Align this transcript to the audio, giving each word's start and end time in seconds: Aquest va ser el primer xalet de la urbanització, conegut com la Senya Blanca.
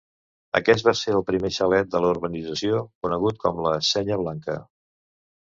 Aquest 0.59 0.85
va 0.87 0.93
ser 0.99 1.13
el 1.17 1.23
primer 1.27 1.51
xalet 1.57 1.91
de 1.95 2.01
la 2.05 2.09
urbanització, 2.15 2.81
conegut 3.07 3.41
com 3.47 3.63
la 3.67 3.77
Senya 3.91 4.19
Blanca. 4.23 4.61